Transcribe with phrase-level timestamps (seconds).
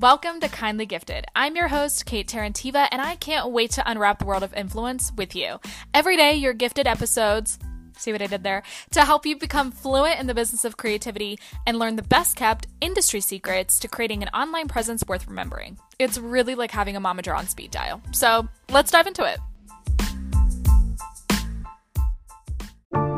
[0.00, 1.24] Welcome to Kindly Gifted.
[1.34, 5.10] I'm your host, Kate Terentieva, and I can't wait to unwrap the world of influence
[5.16, 5.58] with you.
[5.92, 7.58] Every day, you're gifted episodes.
[7.96, 8.62] See what I did there?
[8.92, 12.68] To help you become fluent in the business of creativity and learn the best kept
[12.80, 15.80] industry secrets to creating an online presence worth remembering.
[15.98, 18.00] It's really like having a momager on speed dial.
[18.12, 19.40] So let's dive into it.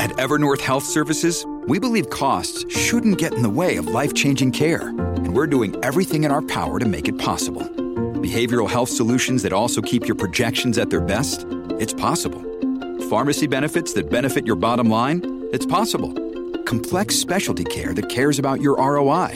[0.01, 4.53] At Evernorth Health Services, we believe costs shouldn't get in the way of life changing
[4.53, 4.93] care,
[5.35, 7.63] we're doing everything in our power to make it possible.
[8.21, 11.47] Behavioral health solutions that also keep your projections at their best?
[11.79, 12.43] It's possible.
[13.09, 15.49] Pharmacy benefits that benefit your bottom line?
[15.53, 16.13] It's possible.
[16.65, 19.31] Complex specialty care that cares about your ROI?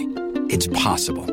[0.48, 1.26] It's possible.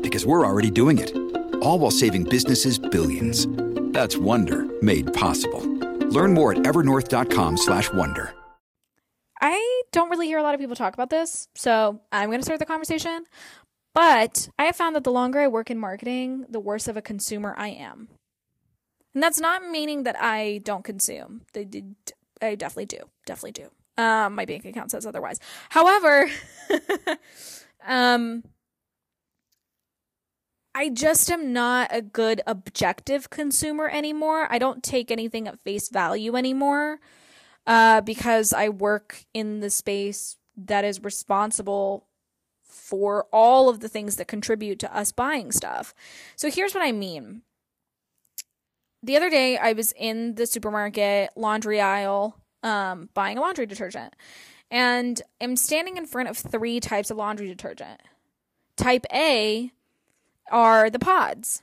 [0.00, 1.14] Because we're already doing it.
[1.62, 3.46] All while saving businesses billions.
[3.92, 5.62] That's Wonder made possible.
[6.08, 8.34] Learn more at evernorth.com/wonder.
[9.40, 12.44] I don't really hear a lot of people talk about this, so I'm going to
[12.44, 13.24] start the conversation.
[13.94, 17.02] But I have found that the longer I work in marketing, the worse of a
[17.02, 18.08] consumer I am.
[19.14, 21.42] And that's not meaning that I don't consume.
[22.42, 22.98] I definitely do.
[23.24, 23.70] Definitely do.
[23.96, 25.38] Um my bank account says otherwise.
[25.70, 26.28] However,
[27.86, 28.42] um
[30.74, 34.48] I just am not a good objective consumer anymore.
[34.50, 36.98] I don't take anything at face value anymore
[37.64, 42.08] uh, because I work in the space that is responsible
[42.74, 45.94] for all of the things that contribute to us buying stuff.
[46.36, 47.42] So here's what I mean.
[49.02, 54.14] The other day, I was in the supermarket laundry aisle um, buying a laundry detergent,
[54.70, 58.00] and I'm standing in front of three types of laundry detergent.
[58.76, 59.70] Type A
[60.50, 61.62] are the pods.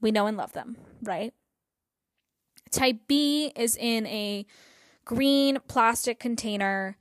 [0.00, 1.32] We know and love them, right?
[2.70, 4.44] Type B is in a
[5.04, 6.96] green plastic container.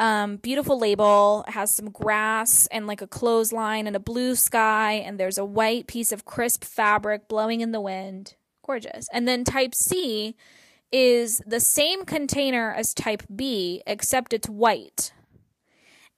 [0.00, 1.44] Um, beautiful label.
[1.46, 5.86] Has some grass and like a clothesline and a blue sky, and there's a white
[5.86, 8.34] piece of crisp fabric blowing in the wind.
[8.64, 9.08] Gorgeous.
[9.12, 10.36] And then type C
[10.90, 15.12] is the same container as type B, except it's white.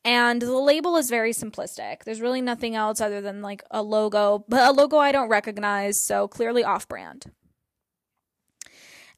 [0.04, 2.04] And the label is very simplistic.
[2.04, 6.00] There's really nothing else other than like a logo, but a logo I don't recognize,
[6.00, 7.26] so clearly off brand.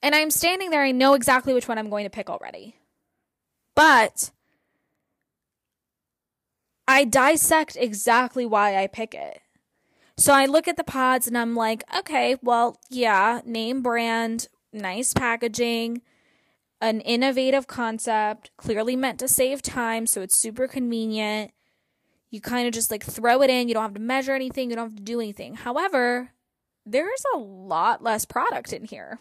[0.02, 2.76] And I'm standing there, I know exactly which one I'm going to pick already.
[3.74, 4.30] But
[6.86, 9.40] I dissect exactly why I pick it.
[10.16, 15.12] So I look at the pods and I'm like, okay, well, yeah, name brand, nice
[15.12, 16.02] packaging,
[16.80, 21.50] an innovative concept, clearly meant to save time, so it's super convenient.
[22.30, 24.76] You kind of just like throw it in, you don't have to measure anything, you
[24.76, 25.54] don't have to do anything.
[25.54, 26.30] However,
[26.84, 29.18] there's a lot less product in here.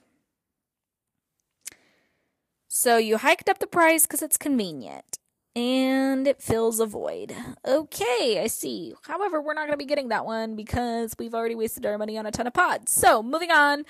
[2.68, 5.20] So you hiked up the price because it's convenient.
[5.56, 7.36] And it fills a void.
[7.66, 8.96] Okay, I see.
[9.04, 12.18] However, we're not going to be getting that one because we've already wasted our money
[12.18, 12.92] on a ton of pods.
[12.92, 13.86] So, moving on.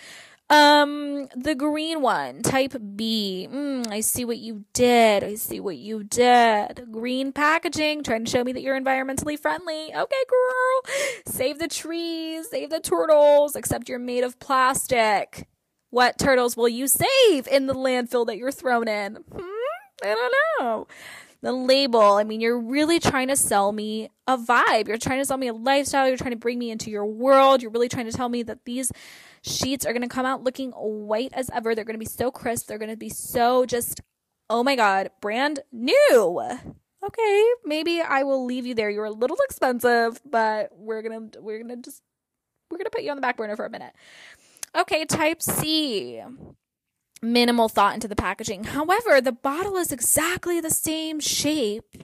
[0.49, 3.47] Um, the green one, type B.
[3.49, 5.23] Mm, I see what you did.
[5.23, 6.91] I see what you did.
[6.91, 9.85] Green packaging, trying to show me that you're environmentally friendly.
[9.95, 10.93] Okay, girl.
[11.25, 15.47] Save the trees, save the turtles, except you're made of plastic.
[15.89, 19.15] What turtles will you save in the landfill that you're thrown in?
[19.15, 19.41] Hmm?
[20.03, 20.87] I don't know.
[21.43, 24.87] The label, I mean, you're really trying to sell me a vibe.
[24.87, 26.07] You're trying to sell me a lifestyle.
[26.07, 27.61] You're trying to bring me into your world.
[27.61, 28.93] You're really trying to tell me that these
[29.41, 31.75] sheets are going to come out looking white as ever.
[31.75, 32.67] They're going to be so crisp.
[32.67, 33.99] They're going to be so just,
[34.49, 36.41] oh my God, brand new.
[37.05, 38.89] Okay, maybe I will leave you there.
[38.89, 42.01] You're a little expensive, but we're going to, we're going to just,
[42.71, 43.93] we're going to put you on the back burner for a minute.
[44.73, 46.23] Okay, type C.
[47.23, 48.65] Minimal thought into the packaging.
[48.65, 52.03] However, the bottle is exactly the same shape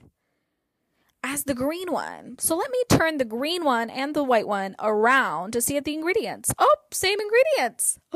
[1.22, 2.36] as the green one.
[2.38, 5.84] So let me turn the green one and the white one around to see if
[5.84, 6.54] the ingredients.
[6.58, 7.98] Oh, same ingredients.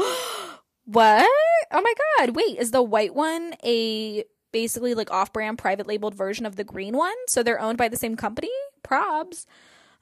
[0.87, 1.29] what?
[1.71, 2.35] Oh my god.
[2.35, 6.97] Wait, is the white one a basically like off-brand private labeled version of the green
[6.97, 7.17] one?
[7.29, 8.49] So they're owned by the same company?
[8.83, 9.45] Probs.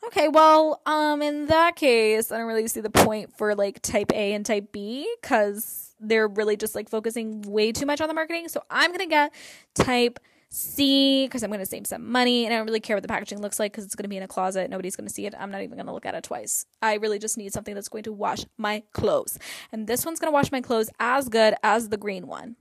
[0.05, 4.13] Okay, well, um, in that case, I don't really see the point for like type
[4.13, 8.15] A and type B because they're really just like focusing way too much on the
[8.15, 8.49] marketing.
[8.49, 9.33] So I'm gonna get
[9.75, 10.19] type
[10.51, 13.41] C because I'm gonna save some money and I don't really care what the packaging
[13.41, 14.69] looks like because it's gonna be in a closet.
[14.69, 15.35] Nobody's gonna see it.
[15.39, 16.67] I'm not even gonna look at it twice.
[16.83, 19.39] I really just need something that's going to wash my clothes.
[19.71, 22.57] And this one's gonna wash my clothes as good as the green one.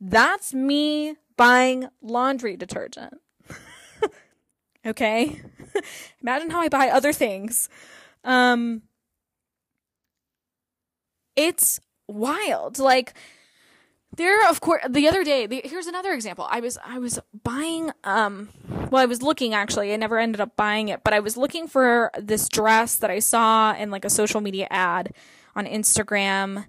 [0.00, 3.21] That's me buying laundry detergent.
[4.84, 5.40] Okay?
[6.22, 7.68] Imagine how I buy other things.
[8.24, 8.82] Um
[11.36, 12.78] it's wild.
[12.78, 13.14] Like
[14.16, 16.46] there of course the other day, the, here's another example.
[16.50, 18.50] I was I was buying um
[18.90, 19.92] well, I was looking actually.
[19.92, 23.20] I never ended up buying it, but I was looking for this dress that I
[23.20, 25.14] saw in like a social media ad
[25.56, 26.66] on Instagram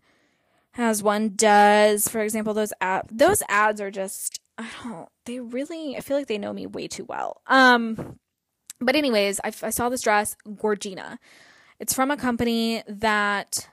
[0.77, 2.07] as one does.
[2.07, 6.27] For example, those ad- those ads are just I don't they really I feel like
[6.27, 7.41] they know me way too well.
[7.47, 8.17] Um
[8.79, 11.17] but anyways, I, I saw this dress, Gorgina.
[11.79, 13.69] It's from a company that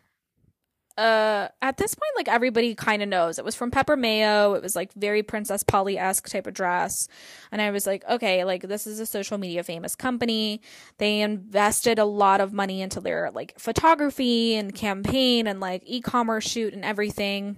[0.99, 3.39] uh at this point like everybody kind of knows.
[3.39, 7.07] It was from Peppermayo it was like very Princess Polly-esque type of dress.
[7.53, 10.61] And i was like okay like this is a social media famous company.
[10.99, 16.49] They invested a lot of money into their like photography and campaign and like e-commerce
[16.49, 17.57] shoot and everything.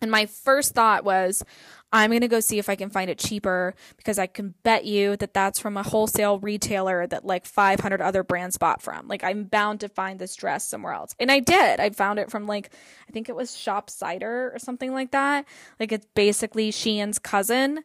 [0.00, 1.44] And my first thought was
[1.92, 4.84] I'm going to go see if I can find it cheaper because I can bet
[4.84, 9.08] you that that's from a wholesale retailer that like 500 other brands bought from.
[9.08, 11.14] Like I'm bound to find this dress somewhere else.
[11.18, 11.80] And I did.
[11.80, 12.70] I found it from like
[13.08, 15.46] I think it was Shop Cider or something like that.
[15.80, 17.82] Like it's basically Shein's cousin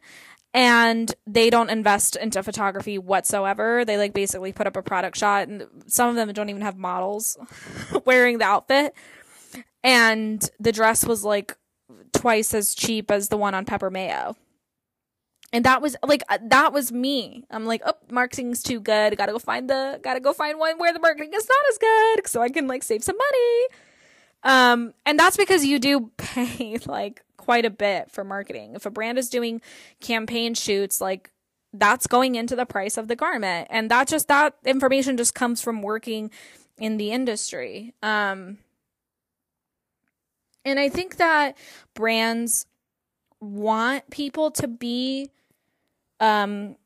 [0.52, 3.84] and they don't invest into photography whatsoever.
[3.84, 6.76] They like basically put up a product shot and some of them don't even have
[6.76, 7.36] models
[8.04, 8.94] wearing the outfit.
[9.82, 11.56] And the dress was like
[12.24, 14.34] twice as cheap as the one on Peppermayo.
[15.52, 17.44] And that was like uh, that was me.
[17.50, 19.14] I'm like, oh, marketing's too good.
[19.18, 22.26] Gotta go find the gotta go find one where the marketing is not as good,
[22.26, 23.66] so I can like save some money.
[24.42, 28.74] Um, and that's because you do pay like quite a bit for marketing.
[28.74, 29.60] If a brand is doing
[30.00, 31.30] campaign shoots, like
[31.74, 35.60] that's going into the price of the garment, and that just that information just comes
[35.60, 36.30] from working
[36.78, 37.92] in the industry.
[38.02, 38.58] Um,
[40.64, 41.56] and I think that
[41.94, 42.66] brands
[43.40, 45.30] want people to be
[46.20, 46.76] um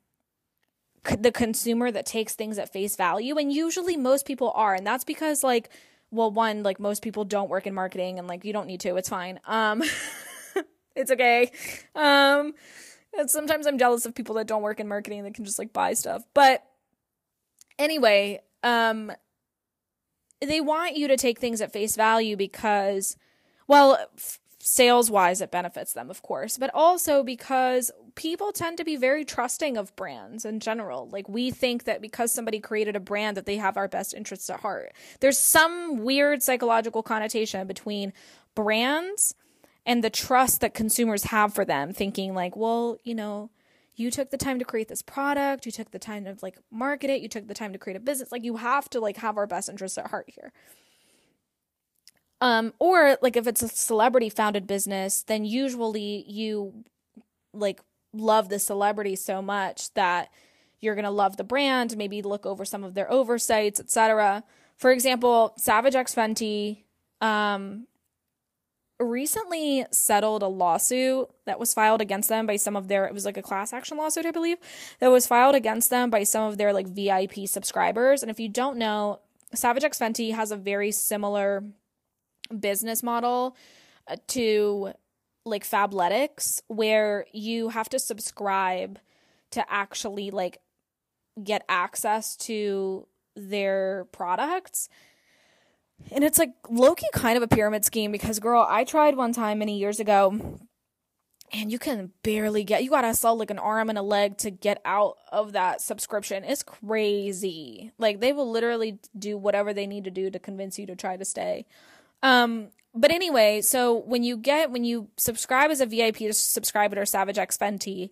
[1.18, 3.36] the consumer that takes things at face value.
[3.38, 4.74] And usually most people are.
[4.74, 5.70] And that's because like
[6.10, 8.96] well one like most people don't work in marketing and like you don't need to.
[8.96, 9.40] It's fine.
[9.46, 9.82] Um
[10.96, 11.50] it's okay.
[11.94, 12.54] Um
[13.16, 15.72] and sometimes i'm jealous of people that don't work in marketing that can just like
[15.72, 16.24] buy stuff.
[16.34, 16.64] But
[17.78, 19.12] anyway um
[20.40, 23.16] they want you to take things at face value because
[23.68, 28.84] well, f- sales wise, it benefits them, of course, but also because people tend to
[28.84, 31.08] be very trusting of brands in general.
[31.08, 34.50] Like, we think that because somebody created a brand, that they have our best interests
[34.50, 34.92] at heart.
[35.20, 38.12] There's some weird psychological connotation between
[38.54, 39.34] brands
[39.86, 43.50] and the trust that consumers have for them, thinking, like, well, you know,
[43.98, 47.10] you took the time to create this product you took the time to like market
[47.10, 49.36] it you took the time to create a business like you have to like have
[49.36, 50.52] our best interests at heart here
[52.40, 56.84] um, or like if it's a celebrity founded business, then usually you
[57.52, 57.80] like
[58.12, 60.30] love the celebrity so much that
[60.80, 64.44] you're going to love the brand, maybe look over some of their oversights, etc.
[64.76, 66.84] For example, Savage X Fenty
[67.20, 67.88] um,
[69.00, 73.24] recently settled a lawsuit that was filed against them by some of their it was
[73.24, 74.58] like a class action lawsuit I believe
[74.98, 78.48] that was filed against them by some of their like VIP subscribers and if you
[78.48, 79.20] don't know
[79.54, 81.62] Savage X Fenty has a very similar
[82.56, 83.56] business model
[84.06, 84.92] uh, to
[85.44, 88.98] like Fabletics where you have to subscribe
[89.50, 90.58] to actually like
[91.42, 94.88] get access to their products.
[96.12, 99.58] And it's like lowkey kind of a pyramid scheme because girl, I tried one time
[99.58, 100.58] many years ago
[101.52, 104.50] and you can barely get you gotta sell like an arm and a leg to
[104.50, 106.44] get out of that subscription.
[106.44, 107.92] It's crazy.
[107.98, 111.16] Like they will literally do whatever they need to do to convince you to try
[111.16, 111.66] to stay
[112.22, 116.90] um, but anyway, so when you get when you subscribe as a VIP to subscribe
[116.90, 118.10] subscriber to Savage X Fenty,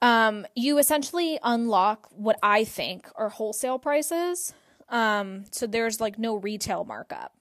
[0.00, 4.54] um, you essentially unlock what I think are wholesale prices.
[4.88, 7.32] Um, so there's like no retail markup.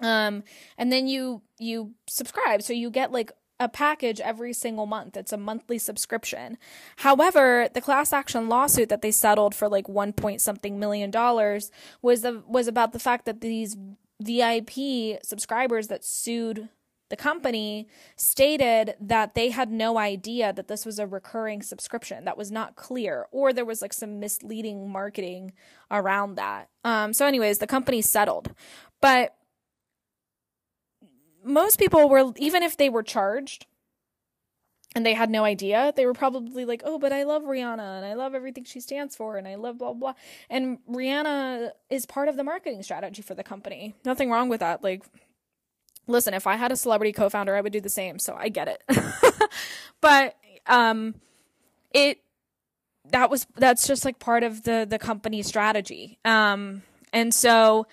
[0.00, 0.44] Um,
[0.76, 5.16] and then you you subscribe, so you get like a package every single month.
[5.16, 6.58] It's a monthly subscription.
[6.96, 11.70] However, the class action lawsuit that they settled for like one point something million dollars
[12.00, 13.76] was the was about the fact that these
[14.20, 16.68] VIP subscribers that sued
[17.10, 22.36] the company stated that they had no idea that this was a recurring subscription that
[22.36, 25.52] was not clear or there was like some misleading marketing
[25.90, 26.68] around that.
[26.84, 28.52] Um so anyways the company settled.
[29.00, 29.34] But
[31.42, 33.66] most people were even if they were charged
[34.94, 38.06] and they had no idea, they were probably like, "Oh, but I love Rihanna and
[38.06, 40.14] I love everything she stands for and I love blah blah."
[40.48, 43.94] And Rihanna is part of the marketing strategy for the company.
[44.04, 44.82] Nothing wrong with that.
[44.82, 45.04] Like
[46.06, 48.68] listen, if I had a celebrity co-founder, I would do the same, so I get
[48.68, 48.82] it.
[50.00, 51.14] but um
[51.92, 52.20] it
[53.10, 56.18] that was that's just like part of the the company strategy.
[56.24, 57.86] Um and so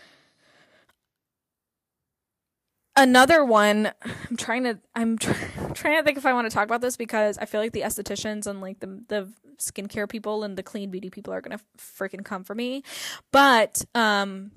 [2.98, 5.34] another one i'm trying to i'm try,
[5.74, 7.82] trying to think if i want to talk about this because i feel like the
[7.82, 12.24] estheticians and like the the skincare people and the clean beauty people are gonna freaking
[12.24, 12.84] come for me
[13.32, 14.52] but um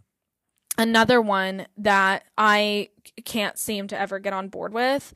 [0.77, 2.89] another one that i
[3.25, 5.15] can't seem to ever get on board with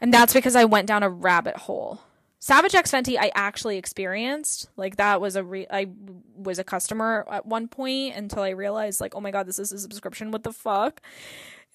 [0.00, 2.00] and that's because i went down a rabbit hole
[2.44, 4.68] Savage X Fenty, I actually experienced.
[4.76, 5.86] Like that was a re- I
[6.36, 9.72] was a customer at one point until I realized like, oh my god, this is
[9.72, 10.30] a subscription.
[10.30, 11.00] What the fuck?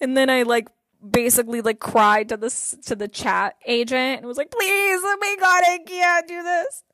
[0.00, 0.68] And then I like
[1.08, 5.36] basically like cried to this to the chat agent and was like, please, oh my
[5.38, 6.84] god, I can't do this.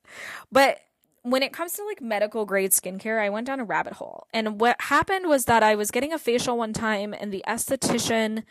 [0.51, 0.79] But
[1.23, 4.27] when it comes to like medical grade skincare, I went down a rabbit hole.
[4.33, 8.45] And what happened was that I was getting a facial one time and the esthetician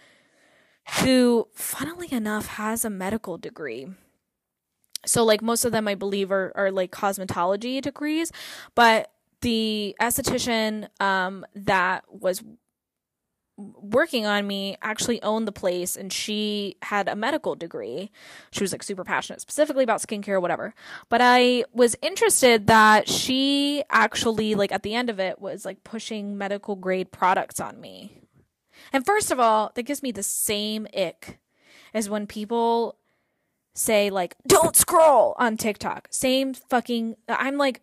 [1.01, 3.87] who funnily enough has a medical degree
[5.05, 8.31] so like most of them i believe are, are like cosmetology degrees
[8.75, 12.43] but the esthetician um, that was
[13.57, 18.11] working on me actually owned the place and she had a medical degree.
[18.51, 20.73] She was like super passionate specifically about skincare, whatever.
[21.09, 25.83] But I was interested that she actually, like, at the end of it, was like
[25.83, 28.21] pushing medical grade products on me.
[28.91, 31.39] And first of all, that gives me the same ick
[31.93, 32.97] as when people
[33.73, 36.07] say like don't scroll on TikTok.
[36.11, 37.81] Same fucking I'm like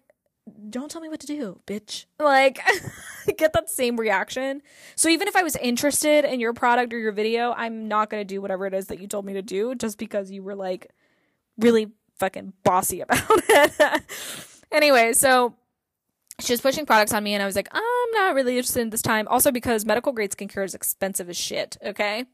[0.70, 2.06] don't tell me what to do, bitch.
[2.18, 2.60] Like
[3.36, 4.62] get that same reaction.
[4.96, 8.20] So even if I was interested in your product or your video, I'm not going
[8.20, 10.54] to do whatever it is that you told me to do just because you were
[10.54, 10.90] like
[11.58, 14.00] really fucking bossy about it.
[14.72, 15.54] anyway, so
[16.40, 18.90] she was pushing products on me and I was like, I'm not really interested in
[18.90, 19.28] this time.
[19.28, 22.26] Also because medical grade skincare is expensive as shit, okay?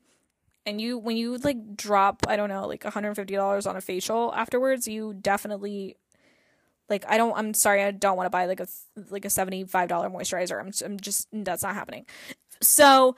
[0.66, 4.86] and you when you like drop i don't know like $150 on a facial afterwards
[4.86, 5.96] you definitely
[6.88, 8.66] like i don't i'm sorry i don't want to buy like a
[9.10, 10.60] like a $75 moisturizer.
[10.60, 12.06] I'm, I'm just that's not happening.
[12.60, 13.16] So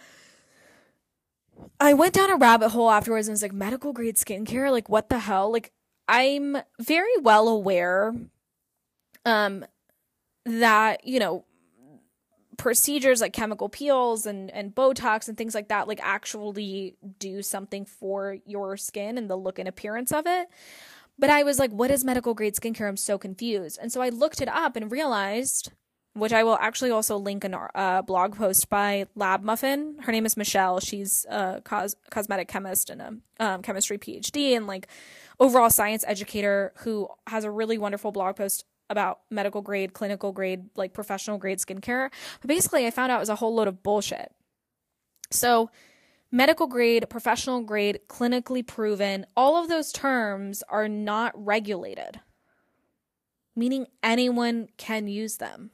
[1.78, 5.08] i went down a rabbit hole afterwards and was like medical grade skincare like what
[5.08, 5.52] the hell?
[5.52, 5.72] Like
[6.08, 8.14] i'm very well aware
[9.24, 9.64] um
[10.44, 11.44] that you know
[12.56, 17.86] procedures like chemical peels and and botox and things like that like actually do something
[17.86, 20.48] for your skin and the look and appearance of it
[21.20, 24.08] but i was like what is medical grade skincare i'm so confused and so i
[24.08, 25.70] looked it up and realized
[26.14, 30.12] which i will actually also link in a uh, blog post by Lab Muffin her
[30.12, 34.88] name is michelle she's a cos- cosmetic chemist and a um, chemistry phd and like
[35.38, 40.68] overall science educator who has a really wonderful blog post about medical grade, clinical grade,
[40.74, 42.10] like professional grade skincare.
[42.40, 44.32] But basically, I found out it was a whole load of bullshit.
[45.30, 45.70] So,
[46.30, 52.20] medical grade, professional grade, clinically proven, all of those terms are not regulated,
[53.56, 55.70] meaning anyone can use them.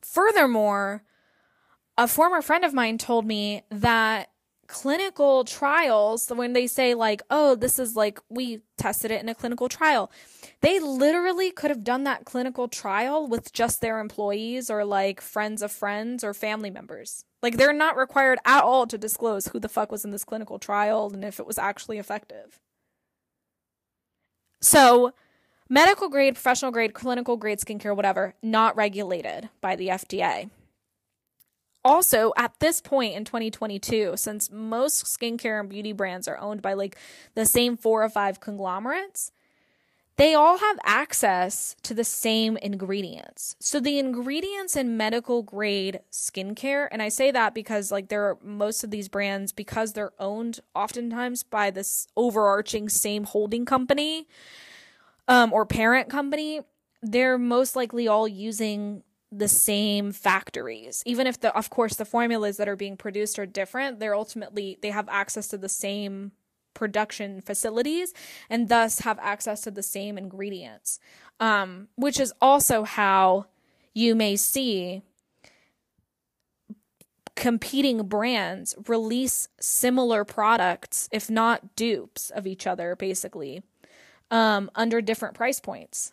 [0.00, 1.02] Furthermore,
[1.96, 4.30] a former friend of mine told me that
[4.68, 9.34] clinical trials, when they say, like, oh, this is like, we tested it in a
[9.34, 10.12] clinical trial,
[10.60, 15.62] they literally could have done that clinical trial with just their employees or like friends
[15.62, 17.24] of friends or family members.
[17.42, 20.58] Like, they're not required at all to disclose who the fuck was in this clinical
[20.58, 22.58] trial and if it was actually effective.
[24.60, 25.12] So,
[25.68, 30.50] medical grade, professional grade, clinical grade skincare, whatever, not regulated by the FDA
[31.84, 36.74] also at this point in 2022 since most skincare and beauty brands are owned by
[36.74, 36.96] like
[37.34, 39.32] the same four or five conglomerates
[40.18, 43.54] they all have access to the same ingredients.
[43.60, 48.38] So the ingredients in medical grade skincare, and I say that because like there are
[48.42, 54.26] most of these brands because they're owned oftentimes by this overarching same holding company
[55.28, 56.62] um, or parent company,
[57.00, 62.56] they're most likely all using the same factories even if the of course the formulas
[62.56, 66.32] that are being produced are different they're ultimately they have access to the same
[66.74, 68.12] production facilities
[68.48, 71.00] and thus have access to the same ingredients
[71.40, 73.46] um, which is also how
[73.94, 75.02] you may see
[77.34, 83.62] competing brands release similar products if not dupes of each other basically
[84.30, 86.12] um, under different price points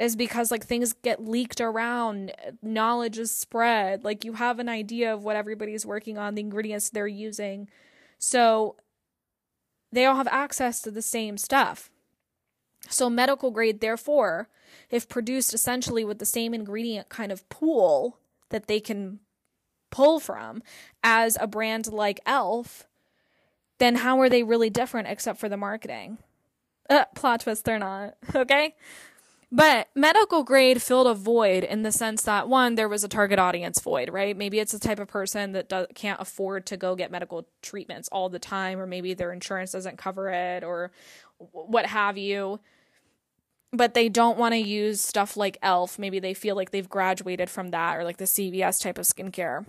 [0.00, 5.12] is because like things get leaked around, knowledge is spread, like you have an idea
[5.12, 7.68] of what everybody's working on, the ingredients they're using.
[8.18, 8.76] So
[9.92, 11.90] they all have access to the same stuff.
[12.88, 14.48] So medical grade therefore,
[14.90, 18.18] if produced essentially with the same ingredient kind of pool
[18.50, 19.20] that they can
[19.90, 20.62] pull from
[21.02, 22.86] as a brand like e.l.f.,
[23.78, 26.18] then how are they really different except for the marketing?
[26.88, 28.14] Uh, plot twist, they're not.
[28.34, 28.74] Okay?
[29.52, 33.40] But medical grade filled a void in the sense that one, there was a target
[33.40, 34.36] audience void, right?
[34.36, 38.08] Maybe it's the type of person that do- can't afford to go get medical treatments
[38.12, 40.92] all the time, or maybe their insurance doesn't cover it, or
[41.38, 42.60] what have you.
[43.72, 45.98] But they don't want to use stuff like e.l.f.
[45.98, 49.66] Maybe they feel like they've graduated from that, or like the CVS type of skincare,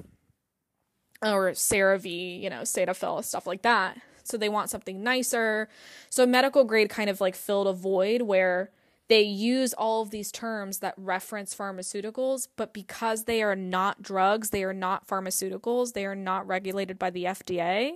[1.24, 3.98] or CeraVe, you know, Cetaphil, stuff like that.
[4.24, 5.70] So they want something nicer.
[6.12, 8.70] So medical grade kind of like filled a void where
[9.08, 14.52] they use all of these terms that reference pharmaceuticals, but because they are not drugs,
[14.52, 17.96] they are not pharmaceuticals, they are not regulated by the FDA,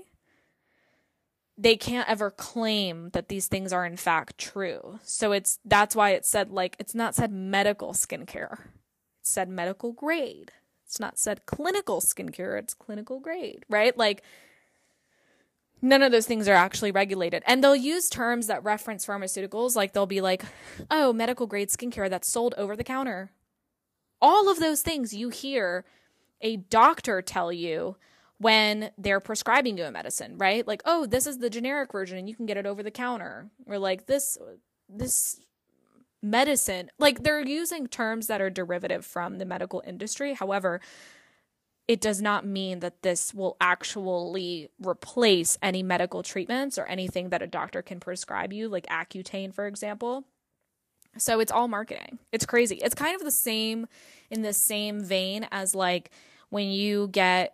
[1.57, 4.99] they can't ever claim that these things are in fact true.
[5.03, 8.59] So it's that's why it said like it's not said medical skincare.
[8.59, 10.51] It said medical grade.
[10.85, 13.97] It's not said clinical skincare, it's clinical grade, right?
[13.97, 14.21] Like
[15.85, 17.43] none of those things are actually regulated.
[17.45, 20.43] And they'll use terms that reference pharmaceuticals, like they'll be like,
[20.89, 23.31] oh, medical grade skincare that's sold over the counter.
[24.21, 25.85] All of those things you hear
[26.41, 27.95] a doctor tell you
[28.39, 30.67] when they're prescribing you a medicine, right?
[30.67, 33.49] Like, oh, this is the generic version and you can get it over the counter.
[33.67, 34.37] Or like this
[34.89, 35.39] this
[36.21, 40.33] medicine, like they're using terms that are derivative from the medical industry.
[40.33, 40.81] However,
[41.87, 47.43] it does not mean that this will actually replace any medical treatments or anything that
[47.43, 50.23] a doctor can prescribe you, like Accutane, for example.
[51.17, 52.19] So it's all marketing.
[52.31, 52.75] It's crazy.
[52.75, 53.87] It's kind of the same
[54.29, 56.11] in the same vein as like
[56.49, 57.53] when you get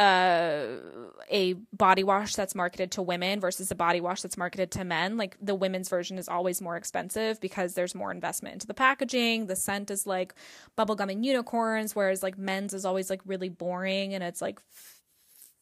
[0.00, 0.78] uh,
[1.30, 5.18] a body wash that's marketed to women versus a body wash that's marketed to men.
[5.18, 9.46] Like the women's version is always more expensive because there's more investment into the packaging.
[9.46, 10.34] The scent is like
[10.78, 15.02] bubblegum and unicorns, whereas like men's is always like really boring and it's like f-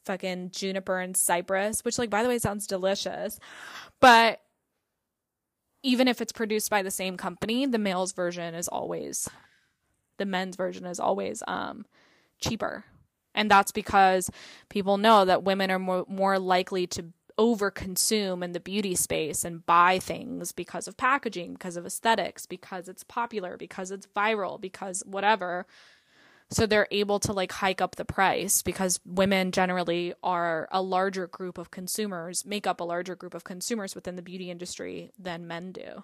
[0.04, 3.40] fucking juniper and cypress, which like by the way sounds delicious.
[3.98, 4.40] But
[5.82, 9.28] even if it's produced by the same company, the male's version is always
[10.18, 11.86] the men's version is always um
[12.40, 12.84] cheaper
[13.34, 14.30] and that's because
[14.68, 17.06] people know that women are more, more likely to
[17.38, 22.88] overconsume in the beauty space and buy things because of packaging, because of aesthetics, because
[22.88, 25.64] it's popular, because it's viral, because whatever.
[26.50, 31.26] So they're able to like hike up the price because women generally are a larger
[31.26, 35.46] group of consumers, make up a larger group of consumers within the beauty industry than
[35.46, 36.02] men do.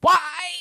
[0.00, 0.55] Why?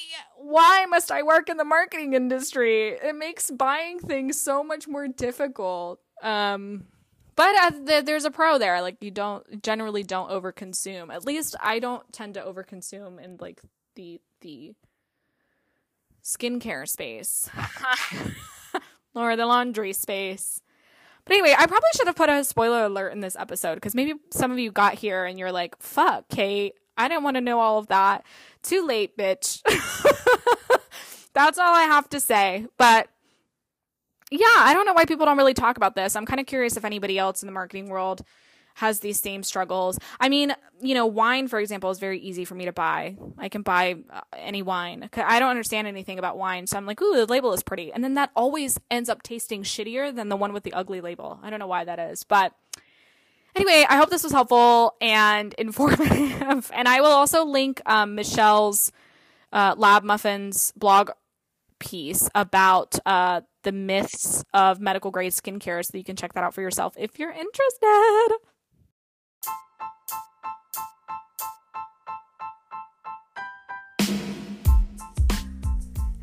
[0.47, 2.89] Why must I work in the marketing industry?
[2.89, 5.99] It makes buying things so much more difficult.
[6.21, 6.85] Um,
[7.35, 8.79] but uh, there's a pro there.
[8.79, 11.11] Like you don't generally don't overconsume.
[11.11, 13.59] At least I don't tend to overconsume in like
[13.95, 14.73] the the
[16.23, 17.49] skincare space
[19.15, 20.61] or the laundry space.
[21.25, 24.13] But anyway, I probably should have put a spoiler alert in this episode because maybe
[24.31, 27.59] some of you got here and you're like, "Fuck, Kate, I didn't want to know
[27.59, 28.23] all of that."
[28.61, 29.61] Too late, bitch.
[31.35, 32.65] That's all I have to say.
[32.77, 33.09] But
[34.31, 36.15] yeah, I don't know why people don't really talk about this.
[36.15, 38.23] I'm kind of curious if anybody else in the marketing world
[38.75, 39.99] has these same struggles.
[40.19, 43.15] I mean, you know, wine, for example, is very easy for me to buy.
[43.37, 45.09] I can buy uh, any wine.
[45.15, 46.67] I don't understand anything about wine.
[46.67, 47.93] So I'm like, ooh, the label is pretty.
[47.93, 51.39] And then that always ends up tasting shittier than the one with the ugly label.
[51.41, 52.23] I don't know why that is.
[52.23, 52.53] But
[53.55, 56.71] anyway, I hope this was helpful and informative.
[56.73, 58.91] and I will also link um, Michelle's
[59.53, 61.11] uh, Lab Muffins blog
[61.79, 66.53] piece about uh, the myths of medical grade skincare so you can check that out
[66.53, 68.37] for yourself if you're interested.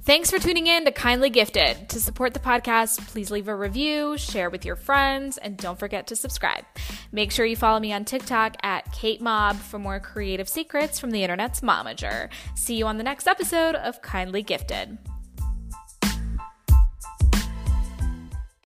[0.04, 1.88] Thanks for tuning in to Kindly Gifted.
[1.90, 6.08] To support the podcast, please leave a review, share with your friends, and don't forget
[6.08, 6.64] to subscribe.
[7.12, 11.12] Make sure you follow me on TikTok at Kate Mob for more creative secrets from
[11.12, 12.30] the internet's momager.
[12.56, 14.98] See you on the next episode of Kindly Gifted.